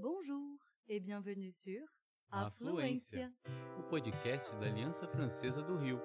[0.00, 1.82] Bonjour et bienvenue sur
[2.30, 3.32] Afluência,
[3.78, 6.00] o podcast da Aliança Francesa do Rio.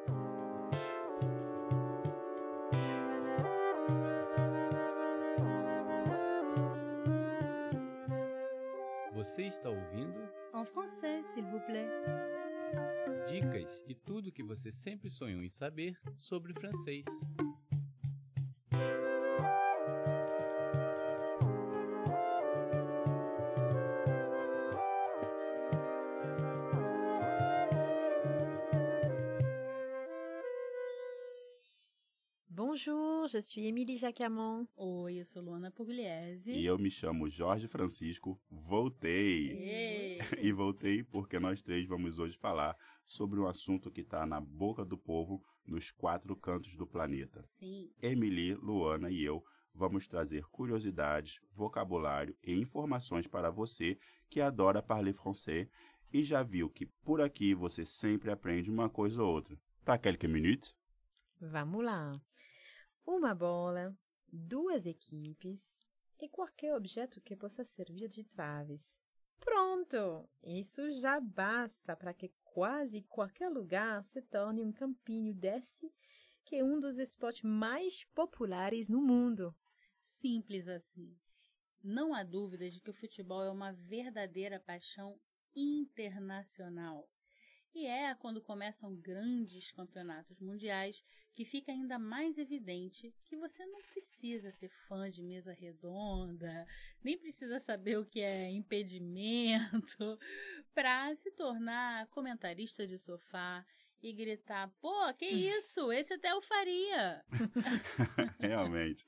[9.14, 10.20] Você está ouvindo
[10.54, 11.88] En français, s'il vous plaît.
[13.28, 17.06] dicas e tudo que você sempre sonhou em saber sobre francês.
[32.74, 34.68] Bonjour, je suis Émilie Jacamon.
[34.78, 36.54] Oi, eu sou Luana Pugliese.
[36.54, 38.42] E eu me chamo Jorge Francisco.
[38.50, 39.52] Voltei!
[39.52, 40.18] Ei.
[40.42, 44.84] E voltei porque nós três vamos hoje falar sobre um assunto que está na boca
[44.84, 47.44] do povo nos quatro cantos do planeta.
[47.44, 54.82] Sim, Emily, Luana e eu vamos trazer curiosidades, vocabulário e informações para você que adora
[54.82, 55.68] parler français
[56.12, 59.56] e já viu que por aqui você sempre aprende uma coisa ou outra.
[59.86, 60.76] Tá quelques minutes?
[61.40, 62.20] Vamos lá.
[63.06, 63.96] Uma bola,
[64.32, 65.80] duas equipes
[66.20, 69.02] e qualquer objeto que possa servir de traves.
[69.40, 70.30] Pronto!
[70.42, 75.92] Isso já basta para que quase qualquer lugar se torne um campinho desse,
[76.46, 79.54] que é um dos esportes mais populares no mundo.
[80.00, 81.18] simples assim.
[81.84, 85.20] Não há dúvida de que o futebol é uma verdadeira paixão
[85.54, 87.10] internacional.
[87.74, 91.04] E é quando começam grandes campeonatos mundiais
[91.34, 96.68] que fica ainda mais evidente que você não precisa ser fã de mesa redonda,
[97.04, 99.98] nem precisa saber o que é impedimento
[100.76, 103.66] para se tornar comentarista de sofá
[104.04, 105.92] e gritar: pô, que isso?
[105.92, 107.24] Esse até eu faria.
[108.38, 109.06] Realmente.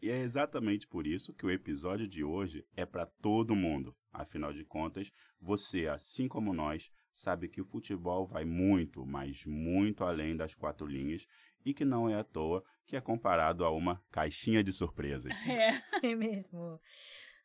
[0.00, 3.94] E é exatamente por isso que o episódio de hoje é para todo mundo.
[4.12, 10.04] Afinal de contas, você, assim como nós, sabe que o futebol vai muito, mas muito
[10.04, 11.26] além das quatro linhas
[11.64, 15.32] e que não é à toa que é comparado a uma caixinha de surpresas.
[15.48, 15.82] É.
[16.12, 16.80] É mesmo.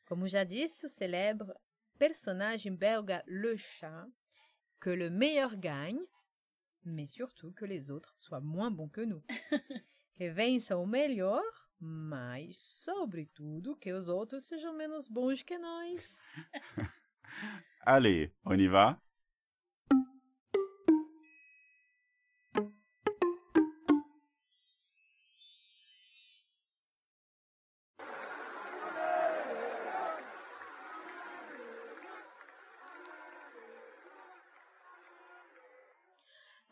[0.06, 1.54] Como já disse o célebre
[1.98, 4.12] personnage belga Le Chat,
[4.82, 6.06] que le meilleur gagne,
[6.84, 9.24] mais surtout que les autres soient moins bons que nous.
[10.16, 11.44] que vença o melhor,
[11.80, 16.20] mas, sobretudo, que os outros sejam menos bons que nós.
[17.86, 19.02] Allez, on y va?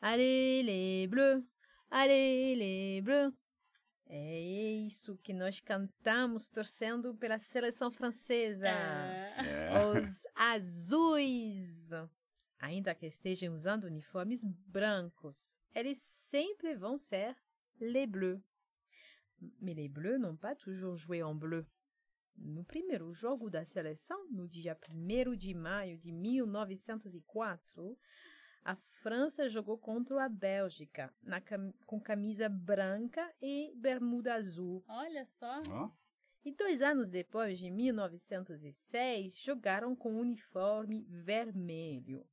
[0.02, 1.44] Allez, les bleus!
[1.92, 3.34] Allez, les bleus!
[4.06, 8.68] É isso que nós cantamos torcendo pela seleção francesa.
[8.70, 9.86] É.
[9.86, 11.92] Os azuis.
[12.60, 17.36] Ainda que estejam usando uniformes brancos, eles sempre vão ser
[17.80, 18.42] les bleus.
[19.62, 21.66] Mais les bleus n'ont pas toujours joué en bleu.
[22.36, 27.98] No primeiro jogo da seleção, no dia 1 de maio de 1904,
[28.72, 34.84] a França jogou contra a Bélgica na cam- com camisa branca e bermuda azul.
[34.88, 35.62] Olha só.
[35.72, 35.90] Ó,
[36.46, 42.26] E dois anos depois, de 1906, jogaram com uniforme vermelho,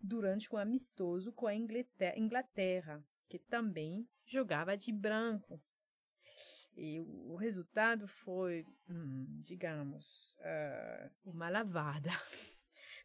[0.00, 5.60] durante um amistoso com a Inglete- Inglaterra, que também jogava de branco.
[6.76, 12.10] E o resultado foi, hum, digamos, ah, uma lavada.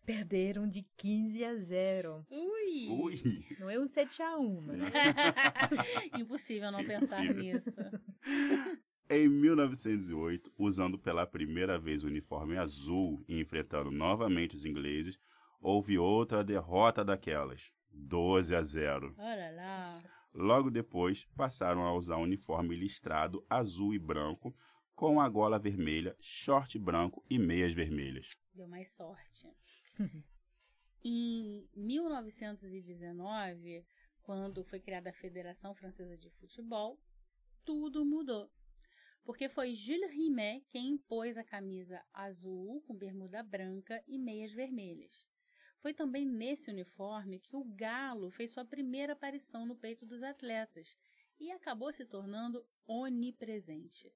[0.05, 2.25] Perderam de 15 a 0.
[2.29, 2.87] Ui!
[2.89, 3.45] ui!
[3.59, 4.79] Não é um 7 a 1, mas
[6.19, 7.53] Impossível não pensar Impossível.
[7.53, 7.79] nisso.
[9.13, 15.19] Em 1908, usando pela primeira vez o uniforme azul e enfrentando novamente os ingleses,
[15.59, 19.13] houve outra derrota daquelas, 12 a 0.
[19.17, 20.01] Olha lá.
[20.33, 24.55] Logo depois, passaram a usar o uniforme listrado azul e branco,
[25.01, 28.37] com a gola vermelha, short branco e meias vermelhas.
[28.53, 29.51] Deu mais sorte.
[31.03, 33.83] em 1919,
[34.21, 37.01] quando foi criada a Federação Francesa de Futebol,
[37.65, 38.51] tudo mudou.
[39.23, 45.25] Porque foi Jules Rimet quem impôs a camisa azul com bermuda branca e meias vermelhas.
[45.79, 50.95] Foi também nesse uniforme que o galo fez sua primeira aparição no peito dos atletas
[51.39, 54.13] e acabou se tornando onipresente.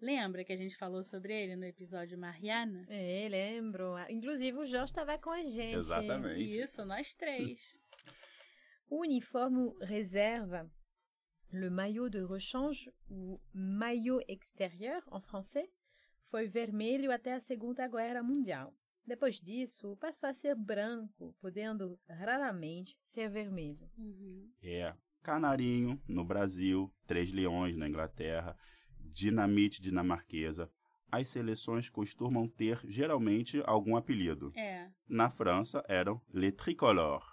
[0.00, 2.86] Lembra que a gente falou sobre ele no episódio Mariana?
[2.88, 3.94] É, lembro.
[4.08, 5.76] Inclusive, o Jorge estava com a gente.
[5.76, 6.60] Exatamente.
[6.60, 7.80] Isso, nós três.
[8.88, 10.70] O uniforme reserva,
[11.52, 15.68] le maillot de rechange, ou maillot extérieur en français,
[16.22, 18.74] foi vermelho até a Segunda Guerra Mundial.
[19.04, 23.90] Depois disso, passou a ser branco, podendo raramente ser vermelho.
[23.96, 24.52] Uhum.
[24.62, 28.56] É Canarinho no Brasil, Três Leões na Inglaterra,
[29.12, 30.70] Dinamite dinamarquesa.
[31.10, 34.52] As seleções costumam ter geralmente algum apelido.
[34.56, 34.90] É.
[35.08, 37.26] Na França eram Les Tricolores,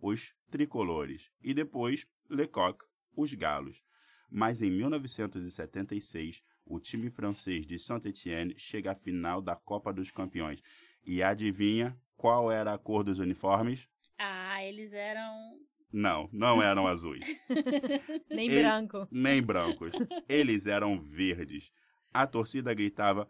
[0.00, 2.86] os tricolores, e depois Les Coqs,
[3.16, 3.82] os galos.
[4.30, 10.62] Mas em 1976, o time francês de Saint-Étienne chega à final da Copa dos Campeões.
[11.04, 13.88] E adivinha qual era a cor dos uniformes?
[14.18, 15.58] Ah, eles eram.
[15.96, 17.24] Não, não eram azuis,
[18.28, 19.06] Nem Ele- branco.
[19.12, 19.92] nem brancos.
[20.28, 21.70] Eles eram verdes.
[22.12, 23.28] A torcida gritava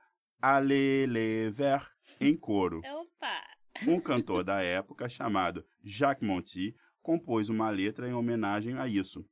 [1.53, 2.81] verts em coro.
[2.83, 3.43] Opa!
[3.87, 9.29] Um cantor da época chamado Jacques Monty compôs uma letra em homenagem a isso.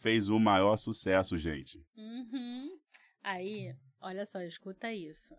[0.00, 1.84] Fez o maior sucesso, gente.
[1.96, 2.68] Uhum.
[3.20, 5.34] Aí, olha só, escuta isso.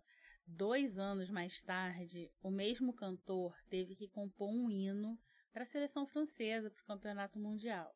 [0.45, 5.17] Dois anos mais tarde, o mesmo cantor teve que compor um hino
[5.57, 7.92] para a seleção francesa para o campeonato mundial.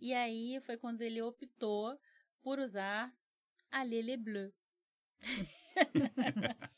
[0.00, 2.00] E aí foi quando ele optou
[2.40, 3.14] por usar
[3.70, 4.50] a Lele Bleu.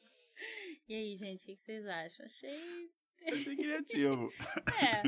[0.89, 2.27] e aí, gente, o que vocês acham?
[2.27, 2.91] Achei
[3.25, 4.33] Achei criativo.
[4.83, 5.03] é.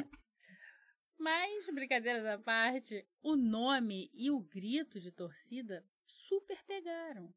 [1.18, 7.34] Mas, brincadeiras à parte, o nome e o grito de torcida super pegaram.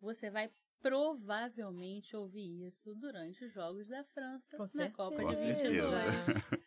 [0.00, 0.50] Você vai
[0.80, 4.96] provavelmente ouvir isso durante os Jogos da França Com na certeza.
[4.96, 5.70] Copa Com de certeza.
[5.70, 6.57] 22.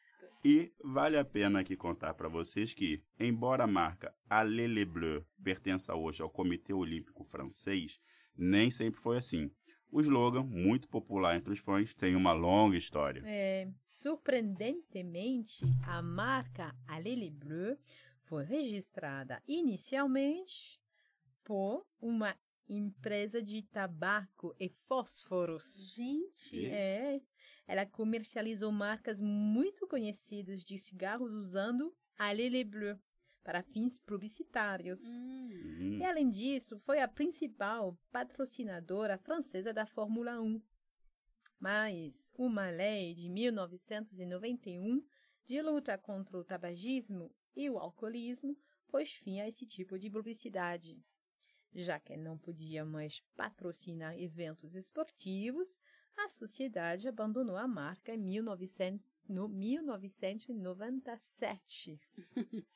[0.44, 5.24] E vale a pena aqui contar para vocês que, embora a marca Allez les Bleus
[5.44, 8.02] pertença hoje ao Comitê Olímpico Francês,
[8.36, 9.52] nem sempre foi assim.
[9.92, 13.22] O slogan, muito popular entre os fãs, tem uma longa história.
[13.24, 17.78] É, surpreendentemente, a marca Allez les Bleus
[18.24, 20.82] foi registrada inicialmente
[21.44, 22.36] por uma
[22.68, 25.94] empresa de tabaco e fósforos.
[25.94, 27.22] Gente, É,
[27.72, 33.00] ela comercializou marcas muito conhecidas de cigarros usando Allez les Bleus
[33.42, 35.02] para fins publicitários.
[35.02, 40.62] Hum, E além disso, foi a principal patrocinadora francesa da Fórmula 1.
[41.58, 45.02] Mas uma lei de 1991
[45.46, 48.58] de luta contra o tabagismo e o alcoolismo
[48.90, 51.02] pôs fim a esse tipo de publicidade.
[51.74, 55.80] Já que não podia mais patrocinar eventos esportivos,
[56.18, 62.00] a sociedade abandonou a marca em 1900 no 1997.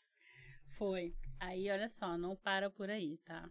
[0.68, 1.16] foi.
[1.40, 3.50] Aí, olha só, não para por aí, tá?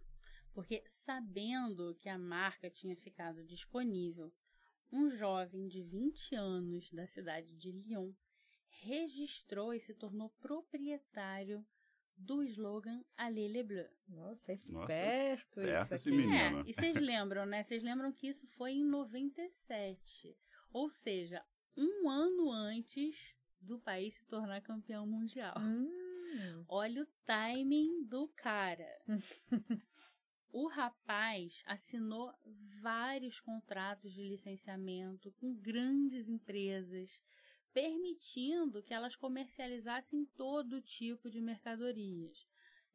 [0.53, 4.33] Porque sabendo que a marca tinha ficado disponível,
[4.91, 8.13] um jovem de 20 anos da cidade de Lyon
[8.69, 11.67] registrou e se tornou proprietário
[12.17, 13.91] do slogan Allez les Bleus.
[14.09, 16.19] Nossa, é Nossa, esperto esperto isso esse aqui.
[16.19, 16.61] menino.
[16.61, 17.63] É, e vocês lembram, né?
[17.63, 20.37] Vocês lembram que isso foi em 97.
[20.73, 21.45] Ou seja,
[21.77, 25.55] um ano antes do país se tornar campeão mundial.
[25.59, 26.65] Hum.
[26.69, 28.89] Olha o timing do cara.
[30.51, 32.33] o rapaz assinou
[32.81, 37.23] vários contratos de licenciamento com grandes empresas,
[37.75, 42.47] permitindo que elas comercializassem todo tipo de mercadorias.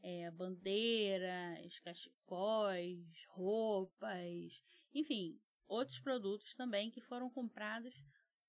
[0.01, 5.37] É, bandeiras, cachecóis, roupas, enfim,
[5.67, 8.01] outros produtos também que foram comprados,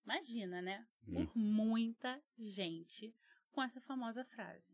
[0.04, 0.87] imagina, né?
[1.09, 1.26] Hum.
[1.26, 3.12] Por muita gente
[3.50, 4.73] com essa famosa frase.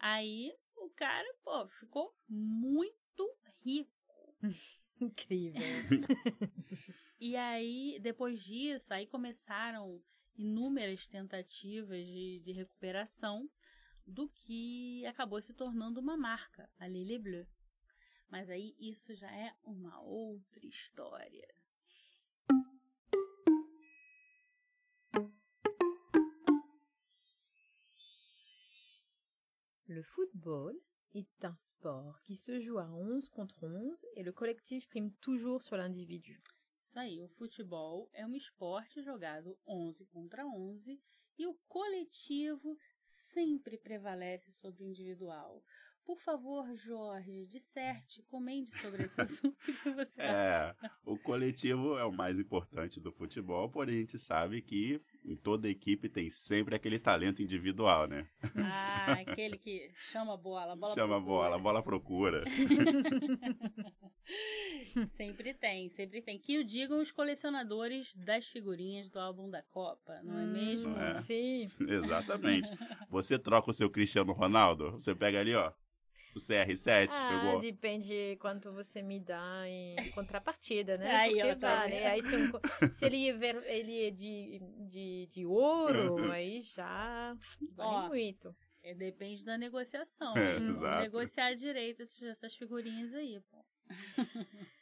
[0.00, 4.34] Aí o cara, pô, ficou muito rico.
[5.00, 5.62] Incrível.
[7.20, 10.00] E aí, depois disso, aí começaram
[10.38, 13.50] inúmeras tentativas de, de recuperação
[14.06, 17.46] do que acabou se tornando uma marca, a Lille Bleu.
[18.30, 21.48] Mas aí isso já é uma outra história.
[29.88, 30.74] Le football
[31.14, 35.62] est un sport qui se joue à 11 contre 11 et le collectif prime toujours
[35.62, 36.42] sur l'individu.
[36.88, 40.98] Isso aí, o futebol é um esporte jogado 11 contra 11
[41.38, 45.62] e o coletivo sempre prevalece sobre o individual.
[46.02, 50.74] Por favor, Jorge, disserte, comente sobre esse assunto que você acha.
[50.82, 55.36] É, o coletivo é o mais importante do futebol, porém a gente sabe que em
[55.36, 58.26] toda equipe tem sempre aquele talento individual, né?
[58.56, 61.36] Ah, aquele que chama a bola, a bola Chama a procura.
[61.36, 62.44] bola, a bola procura.
[65.10, 66.38] Sempre tem, sempre tem.
[66.38, 70.90] Que o digam os colecionadores das figurinhas do álbum da Copa, não é mesmo?
[70.90, 71.20] Não é?
[71.20, 71.66] Sim.
[71.88, 72.68] Exatamente.
[73.10, 75.72] Você troca o seu Cristiano Ronaldo, você pega ali, ó.
[76.34, 77.58] O CR7 Ah, pegou.
[77.60, 81.10] depende quanto você me dá em contrapartida, né?
[81.10, 81.94] Aí, Porque tá vale.
[82.04, 82.52] Aí se, um
[82.92, 87.36] se ele, é ver- ele é de, de, de ouro, aí já
[87.74, 88.54] vale Ó, muito.
[88.82, 90.36] É, depende da negociação.
[90.36, 91.02] É, exato.
[91.02, 93.64] negociar direito essas, essas figurinhas aí, pô.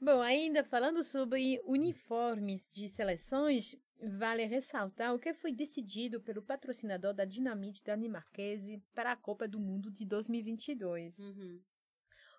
[0.00, 3.76] Bom, ainda falando sobre uniformes de seleções,
[4.18, 9.60] vale ressaltar o que foi decidido pelo patrocinador da Dinamite dinamarquese para a Copa do
[9.60, 11.20] Mundo de 2022.
[11.20, 11.62] Uhum.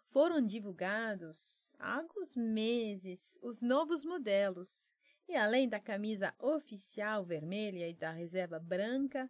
[0.07, 4.91] Foram divulgados há alguns meses os novos modelos.
[5.27, 9.29] E além da camisa oficial vermelha e da reserva branca,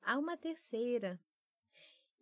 [0.00, 1.20] há uma terceira.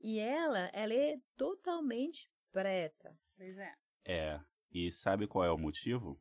[0.01, 3.15] E ela, ela é totalmente preta.
[3.37, 3.75] Pois é.
[4.05, 4.41] É.
[4.73, 6.21] E sabe qual é o motivo?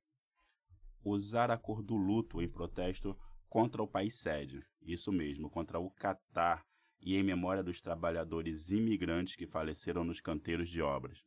[1.03, 3.17] Usar a cor do luto em protesto
[3.48, 4.65] contra o país sede.
[4.81, 6.65] Isso mesmo, contra o Catar
[7.01, 11.24] e em memória dos trabalhadores imigrantes que faleceram nos canteiros de obras.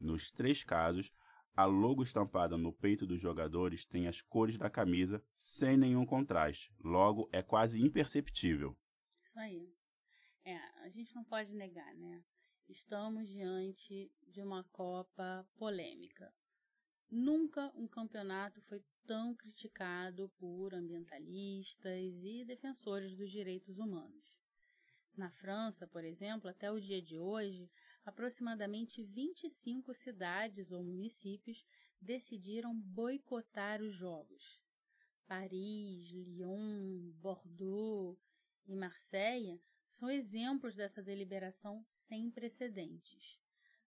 [0.00, 1.12] Nos três casos,
[1.54, 6.74] a logo estampada no peito dos jogadores tem as cores da camisa sem nenhum contraste.
[6.82, 8.76] Logo, é quase imperceptível.
[9.24, 9.72] Isso aí.
[10.44, 12.22] É, a gente não pode negar, né?
[12.72, 16.32] Estamos diante de uma Copa polêmica.
[17.10, 24.40] Nunca um campeonato foi tão criticado por ambientalistas e defensores dos direitos humanos.
[25.14, 27.70] Na França, por exemplo, até o dia de hoje,
[28.06, 31.66] aproximadamente 25 cidades ou municípios
[32.00, 34.62] decidiram boicotar os jogos.
[35.26, 38.18] Paris, Lyon, Bordeaux
[38.66, 39.60] e Marseille
[39.92, 43.38] são exemplos dessa deliberação sem precedentes.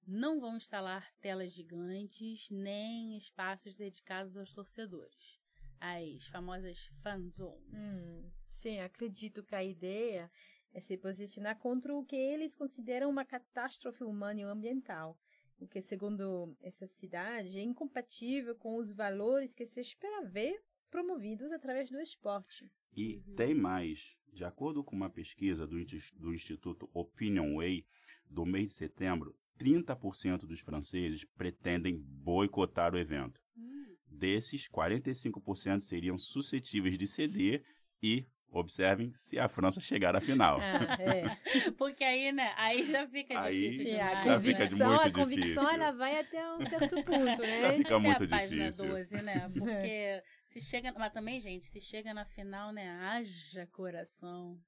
[0.06, 5.42] Não vão instalar telas gigantes nem espaços dedicados aos torcedores,
[5.80, 7.74] as famosas fan zones.
[7.74, 10.32] Hum, sim, acredito que a ideia
[10.72, 15.18] é se posicionar contra o que eles consideram uma catástrofe humana e ambiental,
[15.58, 20.64] o que, segundo essa cidade, é incompatível com os valores que se espera ver
[20.96, 22.72] promovidos através do esporte.
[22.96, 24.16] E tem mais.
[24.32, 25.76] De acordo com uma pesquisa do,
[26.16, 27.86] do Instituto Opinion Way,
[28.30, 33.42] do mês de setembro, 30% dos franceses pretendem boicotar o evento.
[33.58, 37.66] Hum, Desses, 45% seriam suscetíveis de ceder
[38.02, 38.26] e,
[38.60, 40.60] observem, se a França chegar à final.
[40.60, 41.72] Ah, é.
[41.72, 42.54] Porque aí, né?
[42.58, 44.26] Aí já fica Aí difícil demais.
[44.26, 45.70] Já fica de convicção, muito a convicção difícil.
[45.84, 47.74] ela vai até um certo ponto, Já né?
[47.78, 48.88] fica Até muito a página difícil.
[48.88, 49.50] 12, né?
[49.58, 50.94] Porque se chega.
[50.98, 52.90] Mas também, gente, se chega na final, né?
[52.90, 54.60] Haja coração.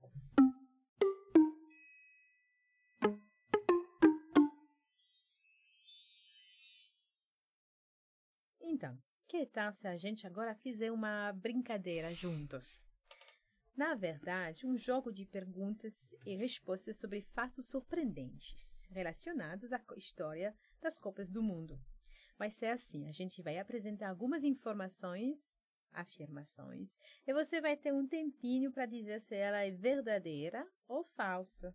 [8.62, 12.87] Então, que tal se a gente agora fizer uma brincadeira juntos?
[13.77, 20.98] Na verdade, um jogo de perguntas e respostas sobre fatos surpreendentes relacionados à história das
[20.98, 21.79] Copas do Mundo.
[22.39, 25.62] Vai ser assim: a gente vai apresentar algumas informações,
[25.93, 31.72] afirmações, e você vai ter um tempinho para dizer se ela é verdadeira ou falsa.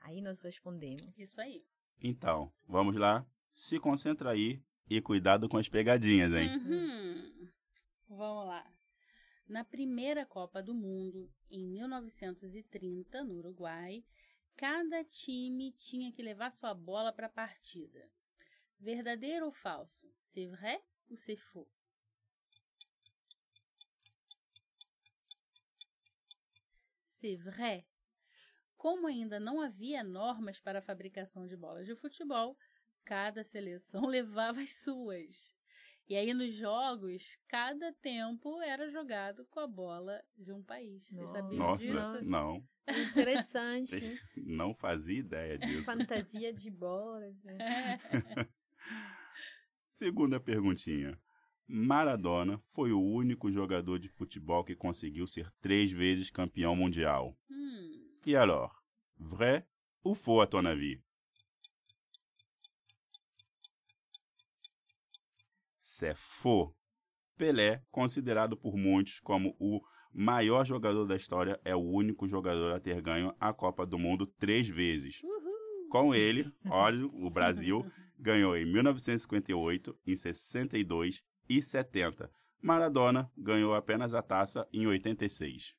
[0.00, 1.18] Aí nós respondemos.
[1.18, 1.62] Isso aí.
[2.02, 3.26] Então, vamos lá?
[3.54, 6.48] Se concentra aí e cuidado com as pegadinhas, hein?
[6.56, 7.50] Uhum.
[8.08, 8.79] Vamos lá.
[9.50, 14.04] Na primeira Copa do Mundo, em 1930, no Uruguai,
[14.54, 18.08] cada time tinha que levar sua bola para a partida.
[18.78, 20.08] Verdadeiro ou falso?
[20.22, 20.80] C'est vrai
[21.10, 21.68] ou c'est faux?
[27.08, 27.84] C'est vrai.
[28.76, 32.56] Como ainda não havia normas para a fabricação de bolas de futebol,
[33.04, 35.52] cada seleção levava as suas.
[36.10, 41.04] E aí nos jogos, cada tempo era jogado com a bola de um país.
[41.06, 41.32] Você Nossa.
[41.34, 42.24] sabia Nossa, disso?
[42.28, 42.68] não.
[42.88, 44.18] Interessante, né?
[44.36, 45.84] Não fazia ideia disso.
[45.84, 47.44] Fantasia de bolas.
[47.44, 47.58] Né?
[49.88, 51.16] Segunda perguntinha.
[51.68, 57.38] Maradona foi o único jogador de futebol que conseguiu ser três vezes campeão mundial.
[57.48, 58.72] Hum, E alors,
[59.16, 59.64] vrai
[60.02, 61.00] ou faux à ton avis?
[66.00, 66.74] C'est faux.
[67.36, 72.80] Pelé, considerado por muitos como o maior jogador da história, é o único jogador a
[72.80, 75.20] ter ganho a Copa do Mundo três vezes.
[75.90, 77.84] Com ele, olha, o Brasil
[78.18, 82.32] ganhou em 1958, em 62 e 70.
[82.62, 85.74] Maradona ganhou apenas a taça em 86.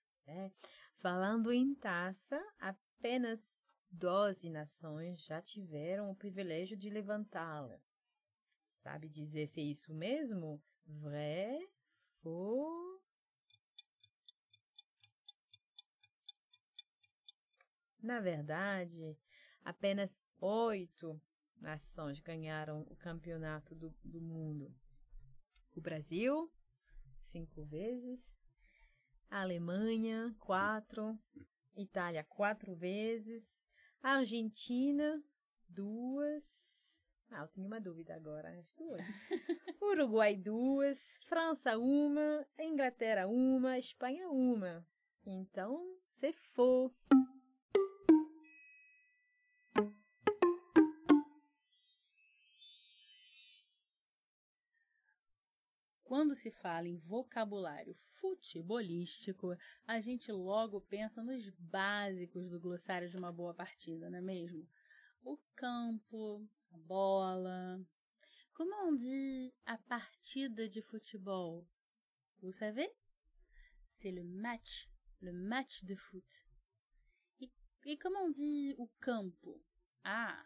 [0.97, 3.59] Falando em taça, apenas
[3.89, 7.81] 12 nações já tiveram o privilégio de levantá-la.
[8.81, 10.59] Sabe dizer se é isso mesmo?
[10.87, 11.69] Vrai,
[12.19, 12.99] faux?
[18.01, 19.15] Na verdade,
[19.63, 21.21] apenas oito
[21.59, 24.75] nações ganharam o campeonato do, do mundo?
[25.77, 26.51] O Brasil,
[27.21, 28.35] cinco vezes.
[29.29, 31.19] A Alemanha, quatro.
[31.75, 33.63] Itália, quatro vezes.
[34.01, 35.23] A Argentina,
[35.69, 37.00] duas.
[37.33, 38.49] Ah, eu tenho uma dúvida agora.
[38.59, 39.01] As duas.
[39.81, 41.17] Uruguai, duas.
[41.23, 42.45] França, uma.
[42.59, 43.79] Inglaterra, uma.
[43.79, 44.85] Espanha, uma.
[45.25, 46.93] Então, se for.
[56.03, 59.55] Quando se fala em vocabulário futebolístico,
[59.87, 64.67] a gente logo pensa nos básicos do glossário de uma boa partida, não é mesmo?
[65.23, 67.79] O campo, a bola.
[68.53, 71.65] Como on dit a partida de futebol?
[72.41, 72.89] Vous savez?
[73.87, 74.89] C'est le match,
[75.21, 76.47] le match de foot.
[77.39, 77.49] E,
[77.85, 79.61] e como on dit o campo?
[80.03, 80.45] Ah,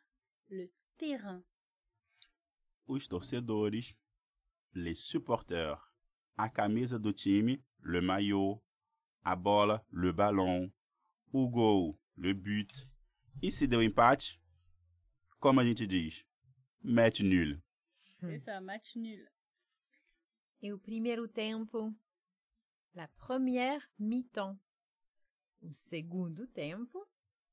[0.50, 1.44] le terrain.
[2.88, 3.96] Os torcedores,
[4.74, 5.82] les supporters,
[6.38, 8.62] a camisa do time, le maillot,
[9.24, 10.72] a bola, le ballon,
[11.34, 12.88] o gol, le but.
[13.41, 14.39] E se deu empate,
[15.46, 16.25] como a gente diz?
[16.82, 17.62] Match nul.
[18.20, 19.30] C'est ça, match nul.
[20.60, 21.94] Et au primeiro tempo,
[22.96, 24.58] la première mi-temps.
[25.62, 27.08] O segundo tempo,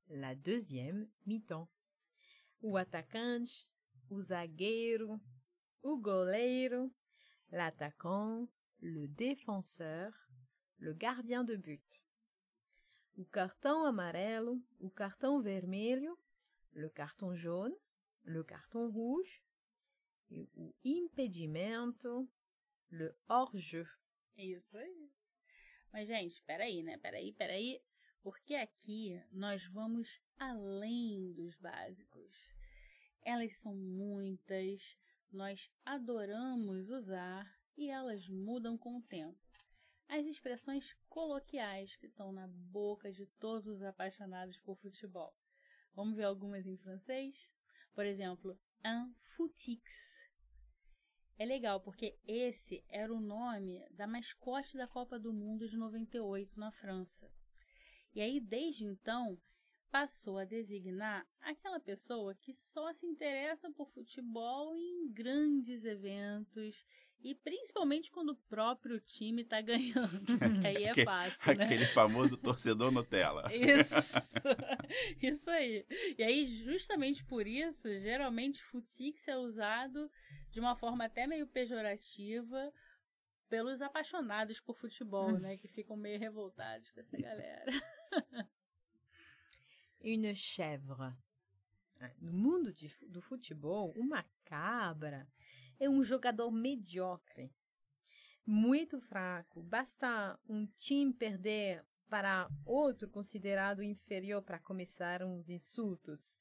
[0.09, 1.69] la deuxième mi-temps.
[2.63, 3.69] O atacante,
[4.09, 5.21] o zagueiro,
[5.83, 6.91] o goleiro,
[7.51, 8.49] l'attaquant,
[8.81, 10.15] le défenseur,
[10.79, 12.03] le gardien de but.
[13.19, 16.17] O cartão amarelo, o cartão vermelho,
[16.73, 17.77] le cartão jaune,
[18.25, 19.43] le cartão rouge,
[20.31, 22.29] e o impedimento,
[22.91, 23.87] le hors-jeu.
[24.37, 25.13] Isso aí.
[25.93, 26.97] Mas, gente, peraí, né?
[26.97, 27.83] Peraí, peraí.
[28.23, 32.35] Porque aqui nós vamos além dos básicos.
[33.25, 34.97] Elas são muitas,
[35.31, 39.39] nós adoramos usar e elas mudam com o tempo.
[40.09, 45.35] As expressões coloquiais que estão na boca de todos os apaixonados por futebol.
[45.95, 47.53] Vamos ver algumas em francês?
[47.95, 50.19] Por exemplo, un footix.
[51.39, 56.59] É legal porque esse era o nome da mascote da Copa do Mundo de 98
[56.59, 57.31] na França.
[58.15, 59.41] E aí, desde então,
[59.91, 66.87] passou a designar aquela pessoa que só se interessa por futebol em grandes eventos
[67.23, 70.11] e principalmente quando o próprio time está ganhando.
[70.67, 71.65] aí é fácil, né?
[71.65, 73.51] Aquele famoso torcedor Nutella.
[73.55, 73.95] Isso,
[75.23, 75.87] isso aí.
[76.19, 80.11] E aí, justamente por isso, geralmente futix é usado
[80.51, 82.73] de uma forma até meio pejorativa
[83.49, 85.57] pelos apaixonados por futebol, né?
[85.57, 87.73] Que ficam meio revoltados com essa galera.
[90.03, 91.15] Une chèvre.
[92.19, 95.29] No mundo de, do futebol, uma cabra
[95.83, 97.53] é um jogador medíocre,
[98.47, 99.61] muito fraco.
[99.63, 106.41] Basta um time perder para outro considerado inferior para começar uns insultos.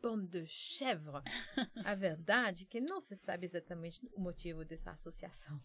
[0.00, 1.20] Bande de chèvre.
[1.84, 5.62] A verdade é que não se sabe exatamente o motivo dessa associação.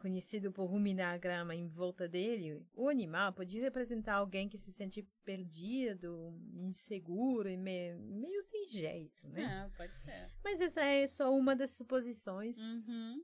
[0.00, 4.72] Conhecido por ruminar a grama em volta dele, o animal podia representar alguém que se
[4.72, 9.66] sente perdido, inseguro e me, meio sem jeito, né?
[9.66, 10.32] É, pode ser.
[10.42, 12.62] Mas essa é só uma das suposições.
[12.62, 13.22] Uhum.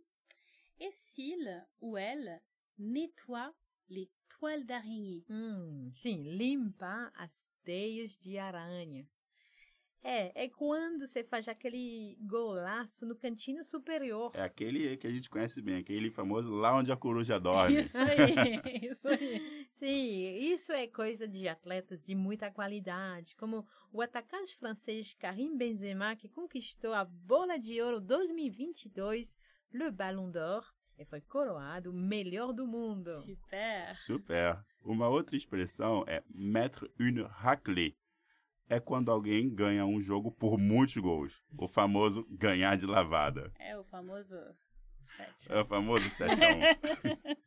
[0.79, 1.49] Et s'il
[1.81, 2.43] ou elle
[2.79, 3.55] nettoie
[3.89, 5.25] les toiles d'araignée?
[5.31, 9.09] Hum, sim, limpar as teias de aranha.
[10.09, 14.31] É, é quando você faz aquele golaço no cantinho superior.
[14.35, 17.81] É aquele que a gente conhece bem, aquele famoso lá onde a coruja dorme.
[17.81, 19.67] Isso aí, isso aí.
[19.73, 26.15] Sim, isso é coisa de atletas de muita qualidade, como o atacante francês Karim Benzema,
[26.15, 29.37] que conquistou a bola de ouro 2022,
[29.73, 33.11] Le Ballon d'Or, e foi coroado o melhor do mundo.
[33.23, 33.97] Super.
[33.97, 34.65] Super.
[34.85, 37.97] Uma outra expressão é mettre une raclée.
[38.69, 41.43] É quando alguém ganha um jogo por muitos gols.
[41.57, 43.53] O famoso ganhar de lavada.
[43.59, 44.37] É o famoso
[45.17, 45.53] 7.
[45.53, 47.37] É o famoso 7 a 1.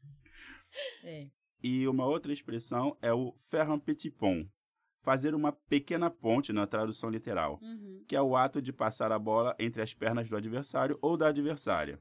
[1.04, 1.28] É.
[1.64, 4.48] E uma outra expressão é o faire un petit pont.
[5.02, 8.04] Fazer uma pequena ponte na tradução literal, Uhum.
[8.08, 11.28] que é o ato de passar a bola entre as pernas do adversário ou da
[11.30, 12.00] adversária.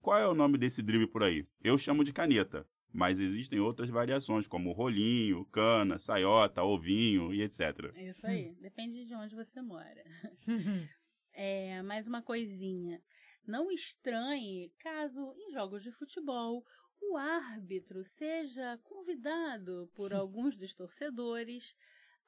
[0.00, 1.46] Qual é o nome desse drible por aí?
[1.62, 7.92] Eu chamo de caneta, mas existem outras variações, como rolinho, cana, saiota, ovinho e etc.
[7.96, 8.54] Isso aí.
[8.60, 10.04] Depende de onde você mora.
[11.32, 13.00] É, mais uma coisinha.
[13.46, 16.66] Não estranhe caso, em jogos de futebol,
[17.00, 21.74] o árbitro seja convidado por alguns dos torcedores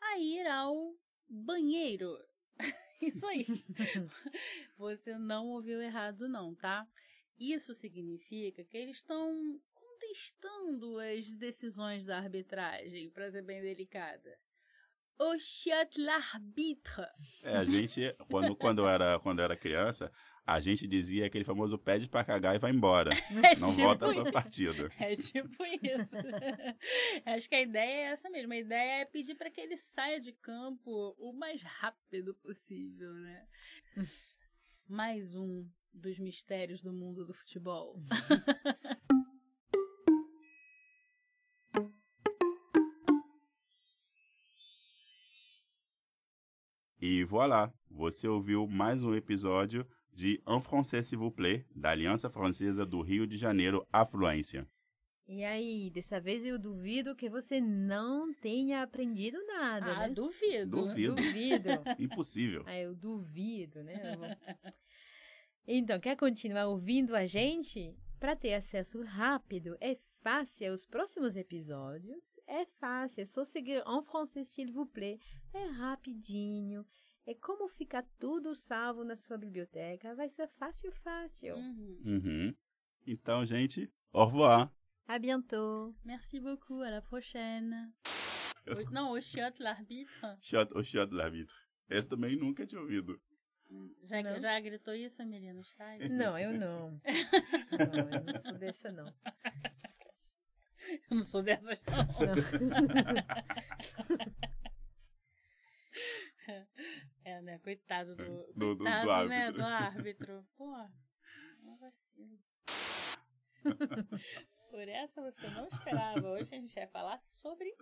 [0.01, 0.97] a ir ao
[1.29, 2.17] banheiro.
[3.03, 3.47] Isso aí.
[4.79, 6.89] Você não ouviu errado, não, tá?
[7.39, 9.61] Isso significa que eles estão
[10.03, 14.37] contestando as decisões da arbitragem, para ser bem delicada.
[15.19, 17.07] O chat l'arbitre.
[17.45, 20.11] É, a gente, quando, quando, era, quando era criança,
[20.45, 23.11] a gente dizia aquele famoso pede pra cagar e vai embora.
[23.45, 24.23] É Não tipo volta isso.
[24.23, 24.93] pra partida.
[24.99, 26.17] É tipo isso.
[27.27, 28.53] Acho que a ideia é essa mesmo.
[28.53, 33.47] A ideia é pedir para que ele saia de campo o mais rápido possível, né?
[34.89, 38.03] Mais um dos mistérios do mundo do futebol.
[47.37, 52.85] Voilà, você ouviu mais um episódio de En Français s'il vous plaît, da Aliança Francesa
[52.85, 54.69] do Rio de Janeiro, Afluência.
[55.27, 60.15] E aí, dessa vez eu duvido que você não tenha aprendido nada, Ah, né?
[60.15, 60.83] duvido.
[60.83, 61.15] Duvido.
[61.15, 61.69] Duvido.
[61.99, 62.65] Impossível.
[62.67, 64.13] Ah, eu duvido, né?
[64.13, 64.29] Eu vou-
[65.67, 67.97] Então, quer continuar ouvindo a gente?
[68.21, 72.39] Para ter acesso rápido, é fácil aos próximos episódios.
[72.47, 75.19] É fácil, é só seguir en français s'il vous plaît.
[75.55, 76.85] É rapidinho.
[77.27, 80.15] É como ficar tudo salvo na sua biblioteca.
[80.15, 81.55] Vai ser fácil, fácil.
[81.55, 82.01] Uhum.
[82.05, 82.55] Uhum.
[83.07, 84.71] Então, gente, au revoir.
[85.07, 85.95] À bientôt.
[86.05, 86.83] Merci beaucoup.
[86.83, 87.93] À la prochaine.
[88.67, 90.13] O- Não, o chat l'arbitre.
[90.75, 91.55] O shot l'arbitre.
[91.89, 93.21] Esse também nunca tinha ouvido.
[94.03, 94.39] Já, Não.
[94.39, 96.11] já gritou isso, Emília, no estádio?
[96.11, 97.01] Não, eu não.
[97.73, 99.07] Não, eu não sou dessa, não.
[101.11, 102.07] Eu não sou dessas, não.
[107.25, 107.59] É, né?
[107.61, 108.25] Coitado do.
[108.25, 109.43] Do- do- do coitado, né?
[109.45, 109.63] árbitro.
[109.63, 110.47] Do árbitro.
[110.57, 110.77] Pô,
[111.63, 112.39] não vacilo.
[114.71, 116.29] Por essa você não esperava.
[116.31, 117.75] Hoje a gente vai falar sobre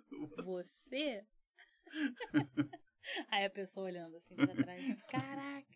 [0.44, 1.24] você.
[3.30, 5.02] Aí a pessoa olhando assim pra trás.
[5.04, 5.66] Caraca!